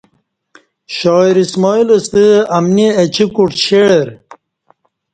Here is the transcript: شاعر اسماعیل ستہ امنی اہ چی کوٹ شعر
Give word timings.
شاعر 0.97 1.35
اسماعیل 1.43 1.89
ستہ 2.05 2.25
امنی 2.57 2.87
اہ 2.99 3.05
چی 3.13 3.25
کوٹ 3.35 3.51
شعر 3.65 4.07